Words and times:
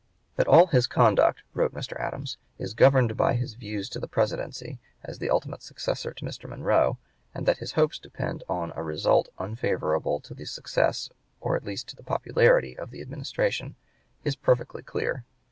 "That 0.35 0.47
all 0.47 0.65
his 0.65 0.87
conduct 0.87 1.43
[wrote 1.53 1.75
Mr. 1.75 1.95
Adams] 1.99 2.39
is 2.57 2.73
governed 2.73 3.15
by 3.15 3.35
his 3.35 3.53
views 3.53 3.87
to 3.89 3.99
the 3.99 4.07
Presidency, 4.07 4.79
as 5.03 5.19
the 5.19 5.29
ultimate 5.29 5.61
successor 5.61 6.11
to 6.11 6.25
Mr. 6.25 6.49
Monroe, 6.49 6.97
and 7.35 7.45
that 7.45 7.59
his 7.59 7.73
hopes 7.73 7.99
depend 7.99 8.41
upon 8.41 8.73
a 8.75 8.81
result 8.81 9.29
unfavorable 9.37 10.19
to 10.21 10.33
the 10.33 10.45
success 10.45 11.11
or 11.39 11.55
at 11.55 11.65
least 11.65 11.87
to 11.89 11.95
the 11.95 12.01
popularity 12.01 12.75
of 12.75 12.89
the 12.89 12.99
Administration, 13.01 13.75
is 14.23 14.35
perfectly 14.35 14.81
clear.... 14.81 15.23